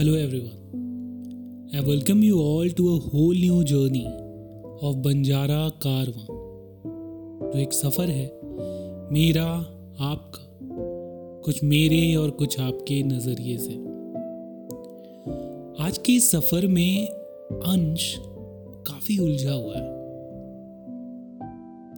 [0.00, 0.58] Hello, everyone.
[1.74, 4.04] I welcome you all to a whole new journey
[4.82, 6.26] of Banjara Karwaan
[7.52, 8.26] जो एक सफ़र है
[9.12, 9.46] मेरा,
[10.00, 10.44] आपका,
[11.44, 13.74] कुछ मेरे और कुछ आपके नज़रिए से।
[15.84, 17.06] आज के इस सफ़र में
[17.52, 18.16] अंश
[18.86, 19.88] काफ़ी उलझा हुआ है।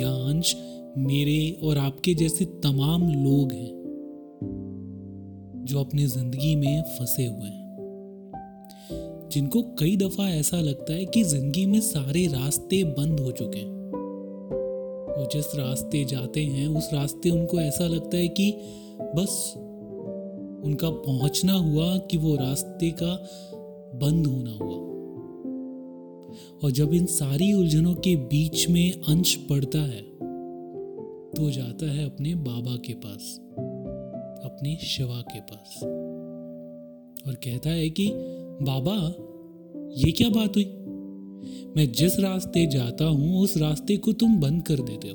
[0.00, 0.56] यह अंश
[0.98, 3.72] मेरे और आपके जैसे तमाम लोग हैं
[5.64, 7.61] जो अपनी ज़िंदगी में फंसे हुए हैं।
[9.32, 13.90] जिनको कई दफ़ा ऐसा लगता है कि ज़िंदगी में सारे रास्ते बंद हो चुके हैं।
[15.08, 18.52] वो जिस रास्ते जाते हैं, उस रास्ते उनको ऐसा लगता है कि
[19.02, 19.54] बस
[20.64, 23.30] उनका पहुँचना हुआ कि वो रास्ते का
[23.94, 24.82] बंद होना हुआ।
[26.64, 30.02] और जब इन सारी उलझनों के बीच में अंश पड़ता है
[31.32, 33.40] तो जाता है अपने बाबा के पास,
[34.44, 35.82] अपने शिवा के पास।
[37.26, 38.12] और कहता है कि,
[38.62, 39.14] बाबा
[39.96, 40.64] ये क्या बात हुई?
[41.76, 45.14] मैं जिस रास्ते जाता हूँ, उस रास्ते को तुम बंद कर देते हो।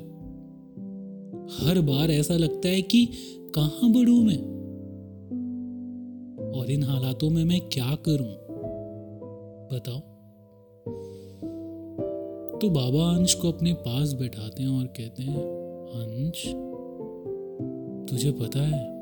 [1.60, 3.08] हर बार ऐसा लगता है कि
[3.54, 4.38] कहाँ बढ़ू मैं?
[6.60, 8.34] और इन हालातों में मैं क्या करूँ?
[9.72, 9.98] बताओ।
[12.58, 15.38] तो बाबा अंश को अपने पास बैठाते हैं और कहते हैं,
[15.90, 16.46] अंश,
[18.10, 18.98] तुझे पता है,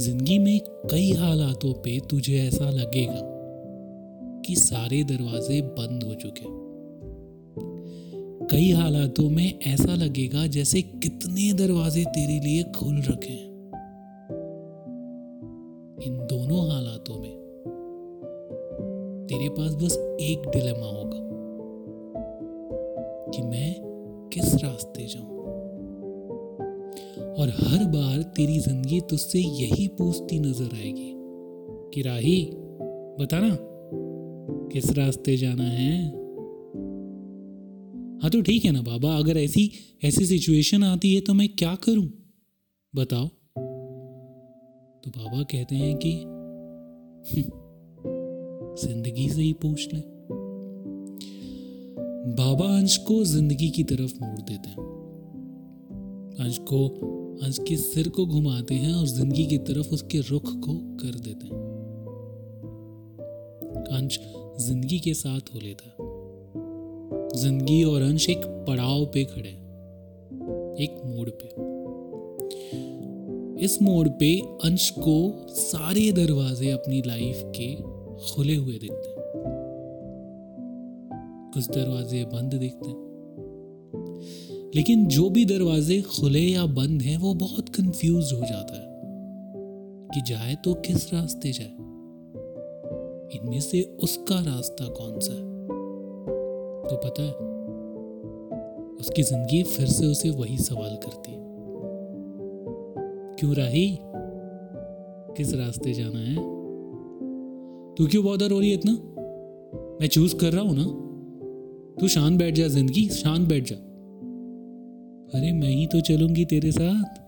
[0.00, 3.33] ज़िंदगी में कई हालातों पे तुझे ऐसा लगेगा।
[4.46, 6.64] कि सारे दरवाजे बंद हो चुके।
[8.46, 13.54] कई हालातों में ऐसा लगेगा जैसे कितने दरवाजे तेरे लिए खुल रखे हैं।
[16.06, 17.30] इन दोनों हालातों में
[19.28, 21.20] तेरे पास बस एक डिलेमा होगा
[23.30, 23.74] कि मैं
[24.32, 25.34] किस रास्ते जाऊँ?
[27.34, 31.14] और हर बार तेरी ज़िंदगी तुझसे यही पूछती नज़र आएगी
[31.94, 32.50] कि राही
[33.20, 33.56] बताना
[34.74, 36.08] किस रास्ते जाना है?
[38.22, 39.72] हाँ तो ठीक है ना बाबा, अगर ऐसी
[40.04, 42.04] ऐसी सिचुएशन आती है तो मैं क्या करूँ?
[42.96, 43.26] बताओ।
[45.04, 46.12] तो बाबा कहते हैं कि
[48.86, 50.00] ज़िंदगी से ही पूछ ले।
[52.34, 54.76] बाबा अंश को ज़िंदगी की तरफ़ मोड़ देते हैं।
[56.40, 56.88] अंश को,
[57.44, 61.46] अंश के सिर को घुमाते हैं और ज़िंदगी की तरफ़ उसके रुख को कर देते
[61.46, 61.62] हैं।
[63.92, 64.18] अंश
[64.60, 65.96] ज़िंदगी के साथ हो लेता।
[67.40, 69.48] ज़िंदगी और अंश एक पड़ाव पे खड़े
[70.84, 71.74] एक मोड़ पे।
[73.64, 77.74] इस मोड़ पे अंश को सारे दरवाजे अपनी लाइफ के
[78.26, 79.16] खुले हुए दिखते हैं।
[81.54, 83.04] कुछ दरवाजे बंद दिखते हैं।
[84.74, 88.86] लेकिन जो भी दरवाजे खुले या बंद हैं, वो बहुत कंफ्यूज हो जाता है
[90.14, 91.83] कि जाए तो किस रास्ते जाए?
[93.34, 95.34] इनमें से उसका रास्ता कौन सा?
[95.34, 95.54] है
[96.90, 97.32] तो पता है,
[99.00, 101.34] उसकी ज़िंदगी फिर से उसे वही सवाल करती
[103.38, 103.98] क्यों राही?
[105.36, 106.34] किस रास्ते जाना है?
[107.94, 108.92] तू क्यों बॉदर हो रही है इतना?
[110.00, 110.84] मैं चूज़ कर रहा हूँ ना।
[112.00, 113.76] तू शांत बैठ जा, ज़िंदगी शांत बैठ जा।
[115.38, 117.24] अरे मैं ही तो चलूँगी तेरे साथ।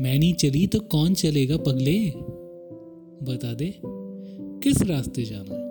[0.00, 2.10] मैं नहीं चली तो कौन चलेगा पगले?
[3.32, 3.66] बता दे।
[4.62, 5.70] किस रास्ते जाना है?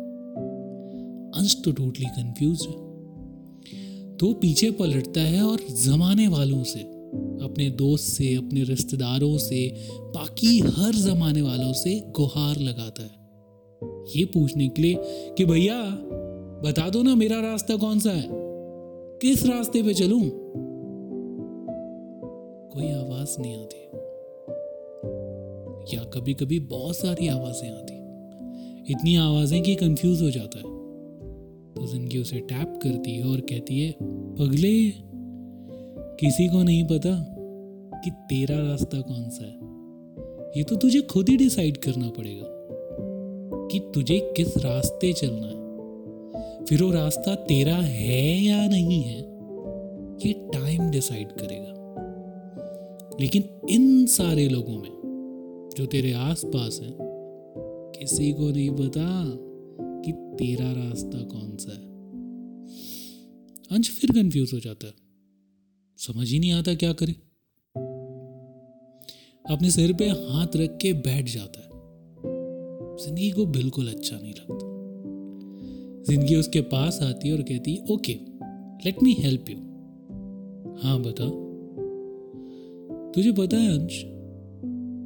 [1.31, 2.89] अंश तो टोटली कंफ्यूज है।
[4.17, 6.79] तो पीछे पलटता है और जमाने वालों से,
[7.45, 13.19] अपने दोस्त से, अपने रिश्तेदारों से, बाकी हर जमाने वालों से गुहार लगाता है।
[14.17, 14.97] ये पूछने के लिए
[15.37, 15.83] कि भैया,
[16.63, 18.27] बता दो ना मेरा रास्ता कौन सा है?
[19.21, 20.29] किस रास्ते पे चलूँ?
[22.69, 23.79] कोई आवाज़ नहीं आती।
[25.97, 27.98] या कभी कभी बहुत सारी आवाज़ें आती
[28.89, 30.63] इतनी आवाज़ें कि कंफ्यूज हो जाता है।
[31.73, 33.91] तो ज़िंदगी उसे टैप करती है और कहती है
[34.35, 34.73] पगले
[36.19, 37.11] किसी को नहीं पता
[38.03, 39.57] कि तेरा रास्ता कौन सा है।
[40.57, 42.47] ये तो तुझे खुद ही डिसाइड करना पड़ेगा
[43.71, 49.19] कि तुझे किस रास्ते चलना है। फिर वो रास्ता तेरा है या नहीं है,
[50.25, 51.73] ये टाइम डिसाइड करेगा।
[53.21, 57.08] लेकिन इन सारे लोगों में जो तेरे आसपास हैं
[57.99, 59.07] किसी को नहीं पता
[60.01, 61.87] कि तेरा रास्ता कौन सा है।
[63.71, 64.93] अंश फिर कंफ्यूज हो जाता है।
[65.97, 67.11] समझ ही नहीं आता क्या करे।
[69.53, 71.67] अपने सिर पे हाथ रख के बैठ जाता है।
[72.97, 74.67] ज़िंदगी को बिल्कुल अच्छा नहीं लगता।
[76.11, 78.13] ज़िंदगी उसके पास आती है और कहती है, okay
[78.85, 79.57] let me help you
[80.83, 81.29] हाँ बता।
[83.15, 84.03] तुझे पता है, अंश,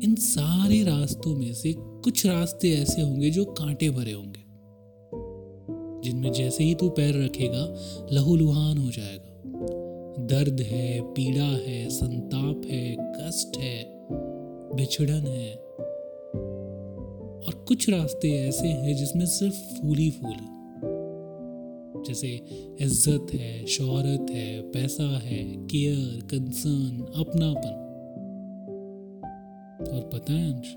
[0.03, 4.41] इन सारे रास्तों में से कुछ रास्ते ऐसे होंगे जो कांटे भरे होंगे
[6.01, 7.75] जिनमें जैसे ही तू पैर रखेगा
[8.11, 13.85] लहूलुहान हो जाएगा। दर्द है पीड़ा है संताप है कष्ट है
[14.75, 15.53] बिछड़न है।
[17.43, 20.51] और कुछ रास्ते ऐसे हैं जिसमें सिर्फ़ फूल ही फूल है।
[22.03, 22.27] जैसे
[22.81, 27.79] इज़्ज़त है शोहरत है पैसा है केयर कंसर्न अपनापन।
[29.93, 30.75] और पता है अंश?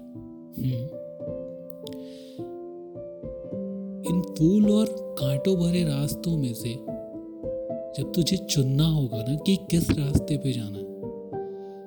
[0.59, 1.06] हम्म,
[4.11, 4.87] इन फूल और
[5.19, 6.75] कांटों भरे रास्तों में से
[7.99, 10.85] जब तुझे चुनना होगा ना कि किस रास्ते पे जाना है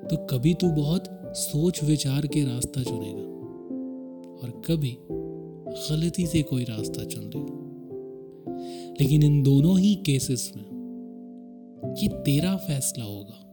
[0.07, 3.29] तो कभी तू बहुत सोच विचार के रास्ता चुनेगा
[4.41, 7.59] और कभी गलती से कोई रास्ता चुन लेगा।
[9.01, 10.63] लेकिन इन दोनों ही केसेस में
[12.01, 13.49] ये तेरा फैसला होगा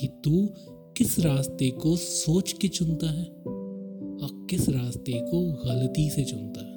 [0.00, 0.48] कि तू
[0.96, 3.24] किस रास्ते को सोच के चुनता है
[4.22, 6.67] और किस रास्ते को गलती से चुनता है।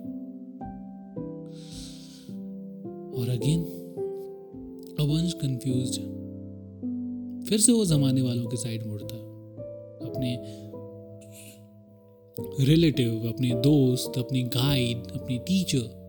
[3.16, 3.64] और अगेन
[5.00, 6.00] अवंश कंफ्यूज
[7.50, 9.16] फिर से वो जमाने वालों के साइड मुड़ता।
[10.10, 10.40] अपने
[12.66, 16.02] रिलेटिव अपने दोस्त, अपनी गाइड अपनी टीचर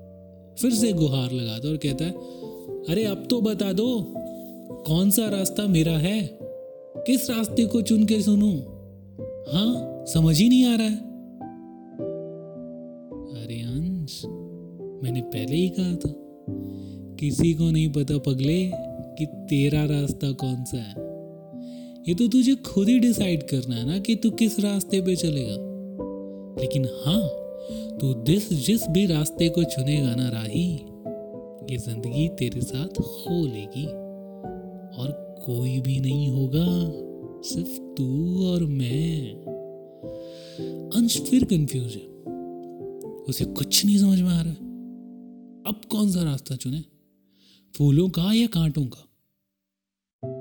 [0.59, 2.13] फिर से गुहार लगाता और कहता है,
[2.85, 4.15] अरे, अब तो बता दो,
[4.87, 6.39] कौन सा रास्ता मेरा है?
[6.97, 8.53] किस रास्ते को चुन के सुनू?
[9.53, 10.97] हाँ समझ ही नहीं आ रहा है.
[13.45, 14.23] अरे अंश,
[15.05, 16.22] मैंने पहले ही कहा था।
[17.23, 18.71] किसी को नहीं पता पगले
[19.19, 20.95] कि तेरा रास्ता कौन सा है।
[22.09, 25.57] ये तो तुझे खुद ही डिसाइड करना है ना कि तू किस रास्ते पे चलेगा।
[26.61, 27.23] लेकिन हाँ
[27.99, 30.73] तू जिस जिस भी रास्ते को चुनेगा ना राही,
[31.73, 33.87] ये ज़िंदगी तेरे साथ हो लेगी।
[35.03, 36.67] और कोई भी नहीं होगा,
[37.49, 39.35] सिर्फ़ तू और मैं।
[40.97, 42.33] अंश, फिर कंफ्यूज है।
[43.23, 44.55] उसे कुछ नहीं समझ में आ रहा।
[45.67, 46.92] अब कौन सा रास्ता चुने?
[47.77, 49.09] फूलों का या कांटों का?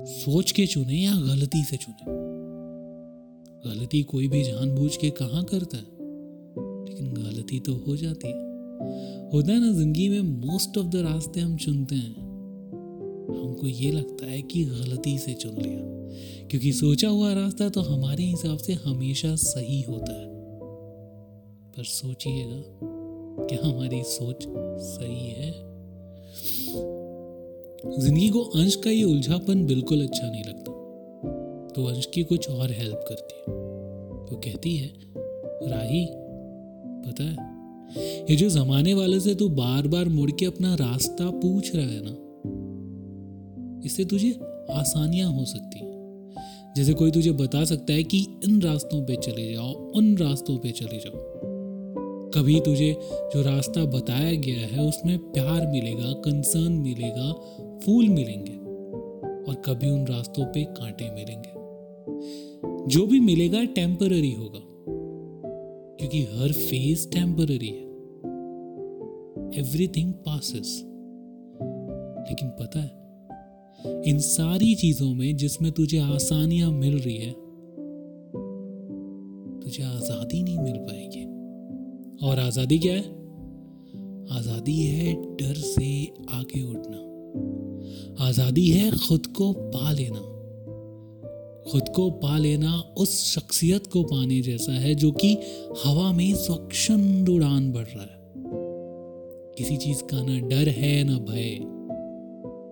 [0.04, 2.04] सोच के चुने या गलती से चुने?
[3.68, 5.84] गलती कोई भी जानबूझ के कहाँ करता है?
[6.84, 8.34] लेकिन गलती तो हो जाती है।
[9.30, 12.16] होता है ना, ज़िंदगी में मोस्ट ऑफ़ द रास्ते हम चुनते हैं।
[13.46, 15.80] हमको ये लगता है कि गलती से चुन लिया।
[16.46, 20.26] क्योंकि सोचा हुआ रास्ता तो हमारे हिसाब से हमेशा सही होता है।
[21.72, 22.62] पर सोचिएगा,
[23.46, 24.46] क्या हमारी सोच
[24.80, 25.72] सही है?
[27.84, 30.72] ज़िंदगी को अंश का ये उलझापन बिल्कुल अच्छा नहीं लगता।
[31.74, 33.54] तो अंश की कुछ और हेल्प करती है।
[34.22, 34.88] वो कहती है,
[35.68, 36.06] राही,
[37.06, 37.50] पता है,
[38.30, 42.00] ये जो जमाने वाले से तू बार बार मुड़ के अपना रास्ता पूछ रहा है
[42.04, 42.16] ना,
[43.86, 44.30] इससे तुझे
[44.70, 45.90] आसानियाँ हो सकती हैं।
[46.76, 50.70] जैसे कोई तुझे बता सकता है कि इन रास्तों पे चले जाओ, उन रास्तों पे
[50.70, 51.31] चले जाओ।
[52.34, 52.92] कभी तुझे
[53.34, 57.32] जो रास्ता बताया गया है, उसमें प्यार मिलेगा कंसर्न मिलेगा,
[57.78, 58.52] फूल मिलेंगे
[59.50, 61.50] और कभी उन रास्तों पे कांटे मिलेंगे।
[62.88, 64.60] जो भी मिलेगा टेम्पररी होगा,
[65.98, 67.90] क्योंकि हर फ़ेज़ टेम्पररी है।
[69.60, 70.78] एवरीथिंग पासिस
[72.28, 73.02] लेकिन पता है,
[74.10, 77.34] इन सारी चीज़ों में जिसमें तुझे आसानियाँ मिल रही है
[82.22, 83.02] और आज़ादी क्या है?
[84.38, 90.20] आज़ादी है डर से आगे उठना। आज़ादी है खुद को पा लेना।
[91.70, 95.38] खुद को पा लेना उस शख्सियत को पाने जैसा है जो कि
[95.84, 98.20] हवा में स्वच्छंद उड़ान बढ़ रहा है।
[99.58, 101.58] किसी चीज़ का ना डर है, ना भय,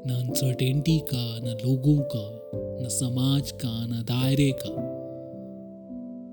[0.07, 2.51] ना अनसर्टेनिटी का, ना लोगों का,
[2.83, 4.75] ना समाज का, ना दायरे का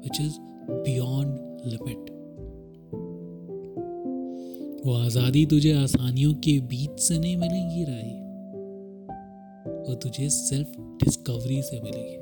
[0.03, 0.39] विच इज़
[0.71, 2.16] बियॉन्ड लिमिट
[4.88, 8.12] वो आज़ादी तुझे आसानियों के बीच से नहीं मिलेगी, राय।
[9.89, 12.15] वो तुझे सेल्फ डिस्कवरी से मिलेगी।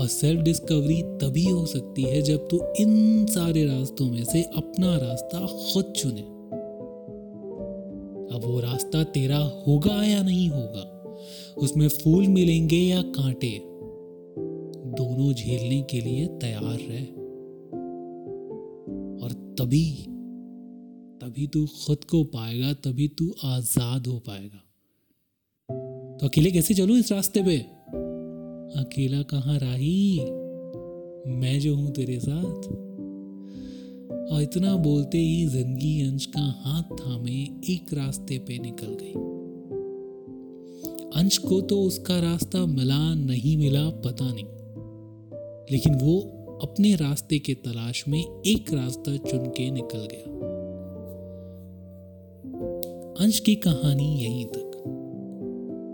[0.00, 4.96] और सेल्फ डिस्कवरी तभी हो सकती है जब तू इन सारे रास्तों में से अपना
[4.96, 6.20] रास्ता खुद चुने।
[8.34, 11.14] अब वो रास्ता तेरा होगा या नहीं होगा,
[11.58, 13.58] उसमें फूल मिलेंगे या कांटे,
[14.92, 17.06] दोनों झेलने के लिए तैयार रहे।
[19.24, 20.06] और तभी
[21.34, 24.58] तभी तू खुद को पाएगा, तभी तू आज़ाद हो पाएगा।
[26.20, 27.56] तो अकेले कैसे चलू इस रास्ते पे?
[28.80, 30.18] अकेला कहाँ राही?
[31.26, 32.68] मैं जो हूँ तेरे साथ।
[34.32, 39.12] और इतना बोलते ही ज़िंदगी अंश का हाथ थामे, एक रास्ते पे निकल गई।
[41.20, 44.46] अंश को तो उसका रास्ता मिला नहीं मिला पता नहीं।
[45.72, 46.20] लेकिन वो
[46.62, 50.53] अपने रास्ते के तलाश में एक रास्ता चुन के निकल गया।
[53.24, 54.72] अंश की कहानी यहीं तक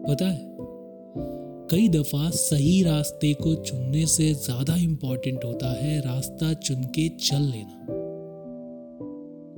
[0.07, 0.49] पता है
[1.71, 7.43] कई दफ़ा सही रास्ते को चुनने से ज़्यादा इंपॉर्टेंट होता है रास्ता चुन के चल
[7.43, 7.87] लेना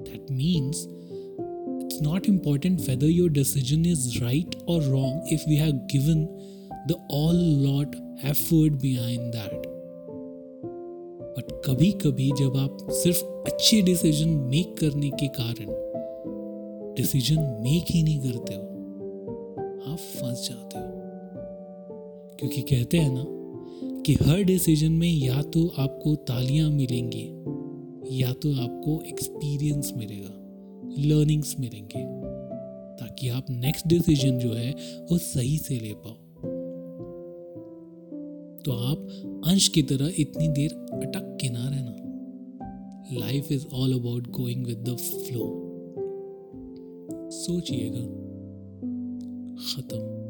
[0.08, 0.82] that means
[1.76, 6.20] it's not important whether your decision is right or wrong if we have given
[6.90, 7.96] the all lot
[8.32, 9.70] effort behind that
[11.36, 15.74] but कभी कभी जब आप सिर्फ़ अच्छे डिसीज़न मेक करने के कारण
[16.96, 18.62] डिसीज़न मेक ही नहीं करते हो।
[19.92, 20.84] आप फंस जाते हो।
[22.38, 23.24] क्योंकि कहते हैं ना
[24.02, 27.28] कि हर डिसीज़न में या तो आपको तालियाँ मिलेंगी,
[28.20, 30.38] या तो आपको एक्सपीरियंस मिलेगा
[30.98, 32.04] लर्निंग्स मिलेंगे,
[32.96, 34.72] ताकि आप नेक्स्ट डिसीज़न जो है
[35.10, 36.14] वो सही से ले पाओ।
[38.64, 38.98] तो आप
[39.46, 41.98] अंश की तरह इतनी देर अटक के ना रहना।
[43.20, 45.68] Life is all about going with the flow
[47.42, 48.02] सोचिएगा।
[49.56, 50.21] खत्म।